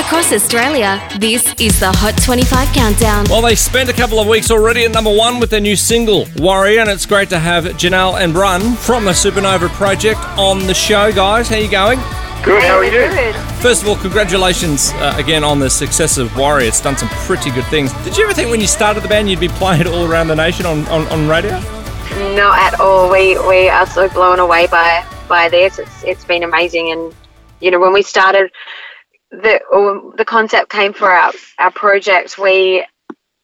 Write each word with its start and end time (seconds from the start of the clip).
Across 0.00 0.32
Australia, 0.32 0.98
this 1.18 1.54
is 1.60 1.78
the 1.78 1.92
Hot 1.92 2.16
25 2.24 2.72
Countdown. 2.72 3.26
Well, 3.28 3.42
they 3.42 3.54
spent 3.54 3.90
a 3.90 3.92
couple 3.92 4.18
of 4.18 4.26
weeks 4.26 4.50
already 4.50 4.86
at 4.86 4.92
number 4.92 5.14
one 5.14 5.38
with 5.38 5.50
their 5.50 5.60
new 5.60 5.76
single, 5.76 6.26
Warrior, 6.36 6.80
and 6.80 6.88
it's 6.88 7.04
great 7.04 7.28
to 7.28 7.38
have 7.38 7.64
Janelle 7.76 8.18
and 8.18 8.32
Bran 8.32 8.76
from 8.76 9.04
the 9.04 9.10
Supanova 9.10 9.68
Project 9.68 10.18
on 10.38 10.66
the 10.66 10.72
show, 10.72 11.12
guys. 11.12 11.50
How 11.50 11.56
you 11.56 11.70
going? 11.70 11.98
Good, 12.42 12.62
how 12.62 12.78
are 12.78 12.84
you? 12.84 13.32
First 13.60 13.82
of 13.82 13.88
all, 13.88 13.96
congratulations 13.96 14.90
uh, 14.94 15.14
again 15.18 15.44
on 15.44 15.58
the 15.58 15.68
success 15.68 16.16
of 16.16 16.34
Warrior. 16.34 16.68
It's 16.68 16.80
done 16.80 16.96
some 16.96 17.10
pretty 17.10 17.50
good 17.50 17.66
things. 17.66 17.92
Did 18.02 18.16
you 18.16 18.24
ever 18.24 18.32
think 18.32 18.50
when 18.50 18.62
you 18.62 18.66
started 18.66 19.02
the 19.02 19.08
band 19.08 19.28
you'd 19.28 19.38
be 19.38 19.48
playing 19.48 19.82
it 19.82 19.86
all 19.86 20.10
around 20.10 20.28
the 20.28 20.34
nation 20.34 20.64
on, 20.64 20.86
on, 20.86 21.06
on 21.08 21.28
radio? 21.28 21.52
Not 22.34 22.58
at 22.58 22.80
all. 22.80 23.10
We 23.12 23.38
we 23.46 23.68
are 23.68 23.86
so 23.86 24.08
blown 24.08 24.38
away 24.38 24.66
by 24.66 25.04
by 25.28 25.50
this. 25.50 25.78
It's 25.78 26.04
it's 26.04 26.24
been 26.24 26.42
amazing, 26.42 26.90
and 26.90 27.14
you 27.60 27.70
know 27.70 27.78
when 27.78 27.92
we 27.92 28.02
started, 28.02 28.50
the 29.30 29.60
or 29.70 30.14
the 30.16 30.24
concept 30.24 30.70
came 30.70 30.92
for 30.92 31.10
our 31.10 31.32
our 31.58 31.70
project. 31.70 32.38
We, 32.38 32.84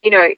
you 0.03 0.11
know, 0.11 0.29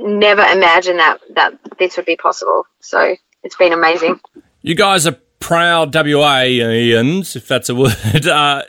never 0.00 0.42
imagined 0.42 0.98
that 0.98 1.18
that 1.34 1.58
this 1.78 1.96
would 1.96 2.06
be 2.06 2.16
possible. 2.16 2.64
So 2.80 3.16
it's 3.42 3.56
been 3.56 3.72
amazing. 3.72 4.20
You 4.62 4.74
guys 4.74 5.06
are 5.06 5.16
proud 5.38 5.92
WAians, 5.92 7.34
if 7.36 7.48
that's 7.48 7.68
a 7.68 7.74
word. 7.74 7.96
Uh, 8.26 8.62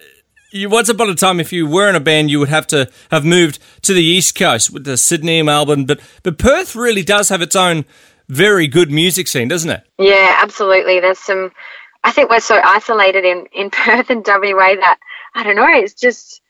you, 0.54 0.70
once 0.70 0.90
upon 0.90 1.10
a 1.10 1.16
time, 1.16 1.40
if 1.40 1.54
you 1.54 1.66
were 1.66 1.88
in 1.88 1.96
a 1.96 2.02
band, 2.02 2.30
you 2.30 2.38
would 2.40 2.49
have 2.49 2.68
to 2.68 2.90
have 3.10 3.24
moved 3.24 3.58
to 3.84 3.94
the 3.94 4.04
East 4.04 4.35
Coast 4.35 4.70
with 4.70 4.84
the 4.84 4.98
Sydney, 4.98 5.41
Melbourne, 5.41 5.85
but 5.85 6.02
but 6.24 6.38
Perth 6.38 6.76
really 6.76 7.04
does 7.04 7.30
have 7.30 7.41
its 7.41 7.55
own 7.55 7.85
very 8.27 8.68
good 8.68 8.91
music 8.91 9.27
scene, 9.27 9.48
doesn't 9.48 9.70
it? 9.70 9.84
Yeah, 9.98 10.40
absolutely. 10.41 10.99
There's 10.99 11.20
some. 11.20 11.52
I 12.04 12.12
think 12.12 12.30
we're 12.30 12.40
so 12.40 12.60
isolated 12.64 13.26
in 13.26 13.48
in 13.54 13.70
Perth 13.72 14.10
and 14.10 14.26
WA 14.26 14.76
that 14.76 15.00
I 15.36 15.44
don't 15.44 15.55
know. 15.55 15.68
It's 15.68 15.94
just 15.94 16.41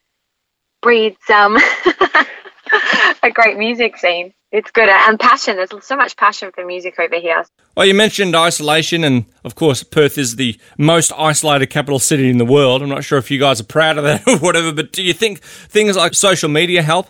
breeds 0.81 1.29
um 1.29 1.57
a 3.23 3.31
great 3.31 3.57
music 3.57 3.97
scene. 3.97 4.33
It's 4.51 4.69
good 4.71 4.89
and 4.89 5.17
passion. 5.17 5.55
There's 5.55 5.69
so 5.85 5.95
much 5.95 6.17
passion 6.17 6.51
for 6.53 6.65
music 6.65 6.99
over 6.99 7.15
here. 7.15 7.45
Well, 7.77 7.85
you 7.85 7.93
mentioned 7.93 8.35
isolation, 8.35 9.05
and 9.05 9.25
of 9.45 9.55
course, 9.55 9.81
Perth 9.81 10.17
is 10.17 10.35
the 10.35 10.59
most 10.77 11.13
isolated 11.17 11.67
capital 11.67 11.99
city 11.99 12.29
in 12.29 12.37
the 12.37 12.43
world. 12.45 12.81
I'm 12.81 12.89
not 12.89 13.05
sure 13.05 13.17
if 13.17 13.31
you 13.31 13.39
guys 13.39 13.61
are 13.61 13.65
proud 13.65 13.97
of 13.97 14.03
that 14.03 14.23
or 14.27 14.37
whatever, 14.39 14.73
but 14.73 14.91
do 14.91 15.03
you 15.03 15.13
think 15.13 15.39
things 15.41 15.95
like 15.95 16.15
social 16.15 16.49
media 16.49 16.81
help 16.81 17.07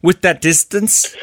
with 0.00 0.22
that 0.22 0.40
distance? 0.40 1.14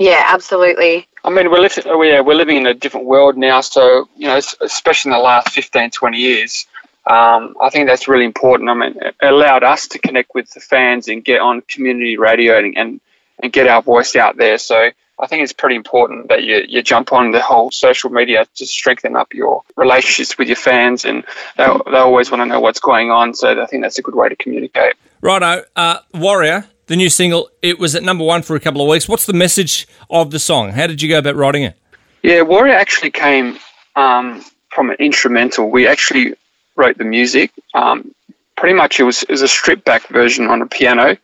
Yeah, 0.00 0.24
absolutely. 0.28 1.06
I 1.22 1.28
mean, 1.28 1.50
we're 1.50 1.60
living, 1.60 1.84
oh, 1.86 2.00
yeah, 2.02 2.20
we're 2.20 2.34
living 2.34 2.56
in 2.56 2.66
a 2.66 2.72
different 2.72 3.06
world 3.06 3.36
now. 3.36 3.60
So, 3.60 4.08
you 4.16 4.28
know, 4.28 4.40
especially 4.62 5.10
in 5.10 5.18
the 5.18 5.22
last 5.22 5.50
15, 5.50 5.90
20 5.90 6.16
years, 6.16 6.66
um, 7.06 7.54
I 7.60 7.68
think 7.68 7.86
that's 7.86 8.08
really 8.08 8.24
important. 8.24 8.70
I 8.70 8.74
mean, 8.74 8.94
it 8.98 9.14
allowed 9.20 9.62
us 9.62 9.88
to 9.88 9.98
connect 9.98 10.34
with 10.34 10.50
the 10.52 10.60
fans 10.60 11.08
and 11.08 11.22
get 11.22 11.42
on 11.42 11.60
community 11.60 12.16
radio 12.16 12.58
and, 12.58 12.78
and, 12.78 13.00
and 13.42 13.52
get 13.52 13.68
our 13.68 13.82
voice 13.82 14.16
out 14.16 14.38
there. 14.38 14.56
So 14.56 14.90
I 15.18 15.26
think 15.26 15.42
it's 15.42 15.52
pretty 15.52 15.76
important 15.76 16.28
that 16.30 16.44
you, 16.44 16.64
you 16.66 16.82
jump 16.82 17.12
on 17.12 17.30
the 17.32 17.42
whole 17.42 17.70
social 17.70 18.08
media 18.08 18.46
to 18.54 18.66
strengthen 18.66 19.16
up 19.16 19.34
your 19.34 19.64
relationships 19.76 20.38
with 20.38 20.48
your 20.48 20.56
fans, 20.56 21.04
and 21.04 21.24
they, 21.58 21.66
they 21.66 21.98
always 21.98 22.30
want 22.30 22.40
to 22.40 22.46
know 22.46 22.60
what's 22.60 22.80
going 22.80 23.10
on. 23.10 23.34
So 23.34 23.62
I 23.62 23.66
think 23.66 23.82
that's 23.82 23.98
a 23.98 24.02
good 24.02 24.14
way 24.14 24.30
to 24.30 24.36
communicate. 24.36 24.94
Righto, 25.20 25.64
uh, 25.76 25.98
Warrior, 26.14 26.64
the 26.90 26.96
new 26.96 27.08
single, 27.08 27.48
it 27.62 27.78
was 27.78 27.94
at 27.94 28.02
number 28.02 28.24
one 28.24 28.42
for 28.42 28.56
a 28.56 28.60
couple 28.60 28.82
of 28.82 28.88
weeks. 28.88 29.08
What's 29.08 29.24
the 29.24 29.32
message 29.32 29.86
of 30.10 30.32
the 30.32 30.40
song? 30.40 30.72
How 30.72 30.88
did 30.88 31.00
you 31.00 31.08
go 31.08 31.18
about 31.18 31.36
writing 31.36 31.62
it? 31.62 31.76
Yeah, 32.24 32.42
Warrior 32.42 32.74
actually 32.74 33.12
came 33.12 33.60
um, 33.94 34.44
from 34.70 34.90
an 34.90 34.96
instrumental. 34.98 35.70
We 35.70 35.86
actually 35.86 36.34
wrote 36.74 36.98
the 36.98 37.04
music. 37.04 37.52
Um, 37.74 38.12
pretty 38.56 38.74
much 38.74 38.98
it 38.98 39.04
was, 39.04 39.22
it 39.22 39.30
was 39.30 39.42
a 39.42 39.46
stripped 39.46 39.84
back 39.84 40.08
version 40.08 40.48
on 40.48 40.62
a 40.62 40.66
piano. 40.66 41.16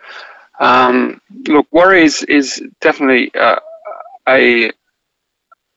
Um, 0.60 1.20
look, 1.48 1.66
Warrior 1.72 2.04
is, 2.04 2.22
is 2.22 2.62
definitely 2.80 3.34
uh, 3.34 3.58
a 4.28 4.70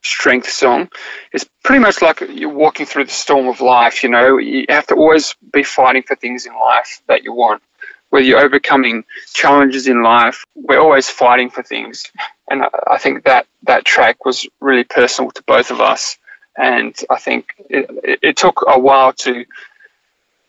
strength 0.03 0.51
song. 0.51 0.89
It's 1.33 1.49
pretty 1.63 1.81
much 1.81 2.03
like 2.03 2.21
you're 2.29 2.49
walking 2.53 2.85
through 2.85 3.05
the 3.05 3.11
storm 3.11 3.47
of 3.47 3.59
life. 3.59 4.03
You 4.03 4.09
know, 4.09 4.37
you 4.37 4.65
have 4.69 4.85
to 4.87 4.95
always 4.95 5.33
be 5.51 5.63
fighting 5.63 6.03
for 6.03 6.15
things 6.15 6.45
in 6.45 6.53
life 6.53 7.01
that 7.07 7.23
you 7.23 7.33
want. 7.33 7.63
Whether 8.09 8.25
you're 8.25 8.39
overcoming 8.39 9.03
challenges 9.33 9.87
in 9.87 10.01
life, 10.01 10.45
we're 10.55 10.79
always 10.79 11.09
fighting 11.09 11.49
for 11.49 11.63
things. 11.63 12.11
And 12.49 12.63
I 12.87 12.97
think 12.97 13.25
that 13.25 13.45
that 13.63 13.85
track 13.85 14.25
was 14.25 14.47
really 14.59 14.83
personal 14.83 15.31
to 15.31 15.43
both 15.43 15.71
of 15.71 15.79
us. 15.79 16.17
And 16.57 16.95
I 17.09 17.19
think 17.19 17.53
it, 17.69 18.19
it 18.23 18.37
took 18.37 18.63
a 18.67 18.79
while 18.79 19.13
to 19.13 19.45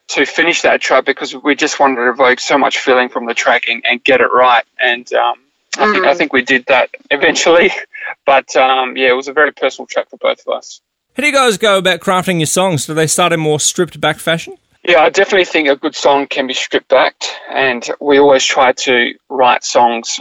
to 0.08 0.26
finish 0.26 0.62
that 0.62 0.80
track 0.80 1.04
because 1.04 1.36
we 1.36 1.54
just 1.54 1.78
wanted 1.78 1.96
to 1.96 2.10
evoke 2.10 2.40
so 2.40 2.58
much 2.58 2.78
feeling 2.78 3.08
from 3.08 3.26
the 3.26 3.34
track 3.34 3.68
and, 3.68 3.84
and 3.86 4.02
get 4.02 4.20
it 4.20 4.32
right. 4.32 4.64
And 4.82 5.10
um, 5.12 5.38
I, 5.78 5.92
think, 5.92 6.04
I 6.04 6.14
think 6.14 6.32
we 6.32 6.42
did 6.42 6.66
that 6.66 6.90
eventually. 7.10 7.72
But 8.26 8.56
um, 8.56 8.96
yeah, 8.96 9.10
it 9.10 9.14
was 9.14 9.28
a 9.28 9.32
very 9.32 9.52
personal 9.52 9.86
track 9.86 10.10
for 10.10 10.16
both 10.16 10.40
of 10.44 10.52
us. 10.52 10.80
How 11.14 11.20
do 11.20 11.28
you 11.28 11.32
guys 11.32 11.58
go 11.58 11.78
about 11.78 12.00
crafting 12.00 12.38
your 12.38 12.46
songs? 12.46 12.86
Do 12.86 12.94
they 12.94 13.06
start 13.06 13.32
in 13.32 13.38
more 13.38 13.60
stripped 13.60 14.00
back 14.00 14.18
fashion? 14.18 14.56
Yeah, 14.82 15.00
I 15.00 15.10
definitely 15.10 15.44
think 15.44 15.68
a 15.68 15.76
good 15.76 15.94
song 15.94 16.26
can 16.26 16.46
be 16.46 16.54
stripped 16.54 16.88
back, 16.88 17.14
and 17.50 17.86
we 18.00 18.18
always 18.18 18.44
try 18.44 18.72
to 18.72 19.14
write 19.28 19.62
songs 19.62 20.20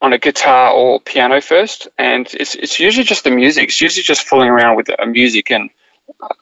on 0.00 0.12
a 0.12 0.18
guitar 0.18 0.72
or 0.72 1.00
piano 1.00 1.40
first, 1.40 1.88
and 1.98 2.26
it's 2.34 2.54
it's 2.54 2.80
usually 2.80 3.04
just 3.04 3.24
the 3.24 3.30
music. 3.30 3.64
It's 3.64 3.80
usually 3.80 4.04
just 4.04 4.26
fooling 4.26 4.48
around 4.48 4.76
with 4.76 4.88
a 4.98 5.06
music 5.06 5.50
and 5.50 5.70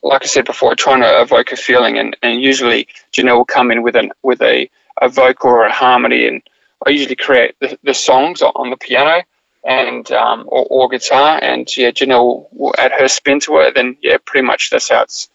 like 0.02 0.22
I 0.22 0.26
said 0.26 0.44
before, 0.44 0.74
trying 0.76 1.00
to 1.00 1.20
evoke 1.20 1.52
a 1.52 1.56
feeling, 1.56 1.98
and, 1.98 2.16
and 2.22 2.40
usually 2.40 2.88
Janelle 3.12 3.38
will 3.38 3.44
come 3.44 3.70
in 3.70 3.82
with 3.82 3.96
an 3.96 4.12
with 4.22 4.40
a, 4.42 4.70
a 5.00 5.08
vocal 5.08 5.50
or 5.50 5.64
a 5.64 5.72
harmony, 5.72 6.28
and 6.28 6.42
I 6.86 6.90
usually 6.90 7.16
create 7.16 7.56
the, 7.60 7.78
the 7.82 7.94
songs 7.94 8.42
on 8.42 8.70
the 8.70 8.76
piano 8.76 9.22
and 9.64 10.10
um, 10.12 10.44
or, 10.46 10.64
or 10.70 10.88
guitar, 10.88 11.40
and 11.42 11.74
yeah, 11.76 11.90
Janelle 11.90 12.46
will 12.52 12.74
add 12.78 12.92
her 12.92 13.08
spin 13.08 13.40
to 13.40 13.58
it. 13.58 13.74
Then 13.74 13.96
yeah, 14.00 14.18
pretty 14.24 14.46
much 14.46 14.70
that's 14.70 14.88
how 14.90 15.02
it's 15.02 15.28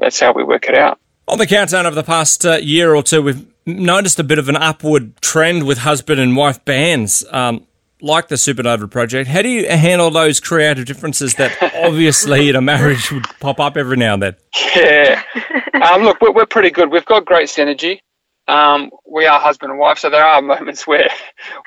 that's 0.00 0.18
how 0.18 0.32
we 0.32 0.44
work 0.44 0.68
it 0.68 0.76
out. 0.76 0.98
On 1.26 1.38
the 1.38 1.46
countdown 1.46 1.86
of 1.86 1.94
the 1.94 2.02
past 2.02 2.44
uh, 2.44 2.56
year 2.56 2.94
or 2.94 3.02
two, 3.02 3.22
we've 3.22 3.46
noticed 3.66 4.18
a 4.18 4.24
bit 4.24 4.38
of 4.38 4.50
an 4.50 4.56
upward 4.56 5.20
trend 5.22 5.66
with 5.66 5.78
husband 5.78 6.20
and 6.20 6.36
wife 6.36 6.62
bands. 6.64 7.24
Um, 7.30 7.66
like 8.02 8.28
the 8.28 8.34
Supanova 8.34 8.90
project, 8.90 9.30
how 9.30 9.40
do 9.40 9.48
you 9.48 9.66
handle 9.66 10.10
those 10.10 10.38
creative 10.38 10.84
differences 10.84 11.34
that 11.36 11.56
obviously 11.82 12.50
in 12.50 12.56
a 12.56 12.60
marriage 12.60 13.10
would 13.10 13.24
pop 13.40 13.58
up 13.58 13.78
every 13.78 13.96
now 13.96 14.14
and 14.14 14.22
then? 14.22 14.36
Yeah. 14.76 15.22
Um, 15.72 16.02
look, 16.02 16.20
we're, 16.20 16.32
we're, 16.32 16.46
pretty 16.46 16.70
good. 16.70 16.92
We've 16.92 17.06
got 17.06 17.24
great 17.24 17.48
synergy. 17.48 18.00
Um, 18.46 18.90
we 19.10 19.24
are 19.24 19.40
husband 19.40 19.70
and 19.70 19.80
wife, 19.80 19.98
so 19.98 20.10
there 20.10 20.24
are 20.24 20.42
moments 20.42 20.86
where 20.86 21.08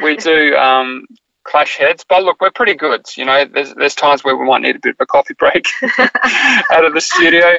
we 0.04 0.18
do 0.18 0.56
um, 0.56 1.08
clash 1.44 1.78
heads. 1.78 2.06
But 2.08 2.24
look, 2.24 2.40
we're 2.40 2.52
pretty 2.52 2.76
good. 2.76 3.06
You 3.16 3.26
know, 3.26 3.46
there's, 3.46 3.74
there's 3.74 3.96
times 3.96 4.24
where 4.24 4.38
we 4.38 4.46
might 4.46 4.62
need 4.62 4.76
a 4.76 4.80
bit 4.80 4.92
of 4.92 5.02
a 5.02 5.08
coffee 5.08 5.34
break 5.34 5.66
out 6.00 6.86
of 6.86 6.94
the 6.94 7.02
studio. 7.02 7.58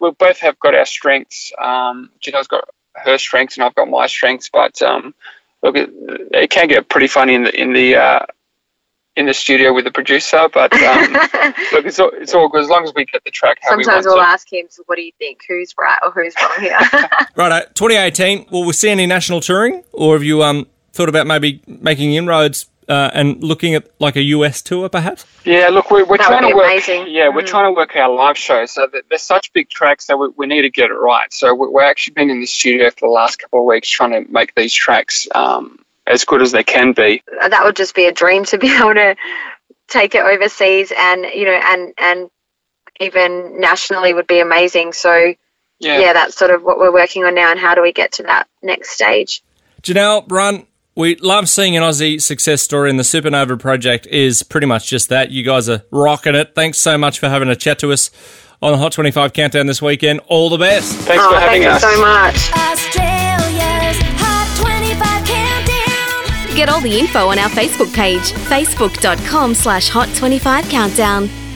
We 0.00 0.10
both 0.10 0.38
have 0.40 0.58
got 0.58 0.74
our 0.74 0.86
strengths. 0.86 1.52
Um, 1.58 2.10
Janelle's 2.20 2.48
got 2.48 2.68
her 2.94 3.18
strengths, 3.18 3.56
and 3.56 3.64
I've 3.64 3.74
got 3.74 3.88
my 3.88 4.06
strengths. 4.06 4.48
But 4.48 4.80
um, 4.82 5.14
look, 5.62 5.76
it, 5.76 5.90
it, 6.32 6.50
can 6.50 6.68
get 6.68 6.88
pretty 6.88 7.06
funny 7.06 7.34
in 7.34 7.44
the 7.44 7.60
in 7.60 7.72
the 7.72 7.96
uh, 7.96 8.26
in 9.16 9.26
the 9.26 9.34
studio 9.34 9.72
with 9.72 9.84
the 9.84 9.90
producer. 9.90 10.48
But 10.52 10.72
um, 10.72 11.12
look, 11.72 11.86
it's 11.86 11.98
all, 11.98 12.10
it's 12.14 12.34
all 12.34 12.48
good 12.48 12.62
as 12.62 12.68
long 12.68 12.84
as 12.84 12.92
we 12.94 13.04
get 13.04 13.24
the 13.24 13.30
track. 13.30 13.58
Sometimes 13.62 14.04
we 14.04 14.12
we'll 14.12 14.20
ask 14.20 14.52
him, 14.52 14.66
"So, 14.68 14.82
what 14.86 14.96
do 14.96 15.02
you 15.02 15.12
think? 15.18 15.40
Who's 15.48 15.74
right 15.78 15.98
or 16.02 16.10
who's 16.10 16.34
wrong 16.40 16.60
here?" 16.60 16.78
right, 17.36 17.74
2018. 17.74 18.46
Will 18.50 18.64
we 18.64 18.72
see 18.72 18.90
any 18.90 19.06
national 19.06 19.40
touring, 19.40 19.84
or 19.92 20.14
have 20.14 20.22
you 20.22 20.42
um 20.42 20.66
thought 20.92 21.08
about 21.08 21.26
maybe 21.26 21.62
making 21.66 22.14
inroads 22.14 22.68
uh, 22.88 23.10
and 23.12 23.42
looking 23.42 23.74
at 23.74 23.88
like 23.98 24.16
a 24.16 24.22
US 24.22 24.62
tour, 24.62 24.88
perhaps? 24.88 25.26
Yeah, 25.44 25.68
look, 25.68 25.90
we're, 25.90 26.04
we're 26.04 26.16
trying 26.16 26.48
to 26.48 26.56
work. 26.56 26.64
Amazing. 26.64 27.06
Yeah, 27.08 27.28
we're 27.28 27.42
mm. 27.42 27.46
trying 27.46 27.72
to 27.72 27.76
work 27.76 27.94
our 27.96 28.10
live 28.10 28.38
shows. 28.38 28.72
So 28.72 28.88
they're 29.08 29.18
such 29.18 29.52
big 29.52 29.68
tracks 29.68 30.06
that 30.06 30.16
we, 30.16 30.28
we 30.36 30.46
need 30.46 30.62
to 30.62 30.70
get 30.70 30.90
it 30.90 30.94
right. 30.94 31.32
So 31.32 31.54
we're 31.54 31.82
actually 31.82 32.14
been 32.14 32.30
in 32.30 32.40
the 32.40 32.46
studio 32.46 32.90
for 32.90 33.08
the 33.08 33.12
last 33.12 33.36
couple 33.36 33.60
of 33.60 33.66
weeks 33.66 33.88
trying 33.88 34.12
to 34.12 34.32
make 34.32 34.54
these 34.54 34.72
tracks 34.72 35.28
um, 35.34 35.84
as 36.06 36.24
good 36.24 36.40
as 36.40 36.52
they 36.52 36.64
can 36.64 36.92
be. 36.92 37.22
That 37.48 37.62
would 37.64 37.76
just 37.76 37.94
be 37.94 38.06
a 38.06 38.12
dream 38.12 38.44
to 38.46 38.58
be 38.58 38.68
able 38.74 38.94
to 38.94 39.16
take 39.88 40.14
it 40.14 40.22
overseas, 40.22 40.92
and 40.96 41.24
you 41.24 41.44
know, 41.44 41.60
and 41.62 41.92
and 41.98 42.30
even 43.00 43.60
nationally 43.60 44.14
would 44.14 44.26
be 44.26 44.40
amazing. 44.40 44.92
So. 44.92 45.34
Yeah. 45.80 46.00
yeah, 46.00 46.12
that's 46.12 46.36
sort 46.36 46.50
of 46.50 46.64
what 46.64 46.78
we're 46.78 46.92
working 46.92 47.22
on 47.22 47.36
now, 47.36 47.52
and 47.52 47.60
how 47.60 47.76
do 47.76 47.82
we 47.82 47.92
get 47.92 48.10
to 48.14 48.24
that 48.24 48.48
next 48.64 48.90
stage? 48.90 49.44
Janelle, 49.80 50.26
Bran, 50.26 50.66
we 50.98 51.14
love 51.16 51.48
seeing 51.48 51.76
an 51.76 51.84
Aussie 51.84 52.20
success 52.20 52.60
story, 52.60 52.90
and 52.90 52.98
the 52.98 53.04
Supanova 53.04 53.56
project 53.56 54.08
is 54.08 54.42
pretty 54.42 54.66
much 54.66 54.88
just 54.88 55.08
that. 55.10 55.30
You 55.30 55.44
guys 55.44 55.68
are 55.68 55.84
rocking 55.92 56.34
it. 56.34 56.56
Thanks 56.56 56.80
so 56.80 56.98
much 56.98 57.20
for 57.20 57.28
having 57.28 57.48
a 57.48 57.54
chat 57.54 57.78
to 57.78 57.92
us 57.92 58.10
on 58.60 58.72
the 58.72 58.78
Hot 58.78 58.90
25 58.90 59.32
Countdown 59.32 59.66
this 59.66 59.80
weekend. 59.80 60.18
All 60.26 60.50
the 60.50 60.58
best. 60.58 60.92
Thanks 60.92 61.22
oh, 61.24 61.32
for 61.32 61.38
having 61.38 61.62
thank 61.62 61.74
us. 61.74 61.82
so 61.82 62.00
much. 62.00 62.50
Get 66.56 66.68
all 66.68 66.80
the 66.80 66.98
info 66.98 67.28
on 67.28 67.38
our 67.38 67.48
Facebook 67.50 67.94
page, 67.94 68.32
facebook.com 68.32 69.54
slash 69.54 69.88
hot25countdown. 69.88 71.47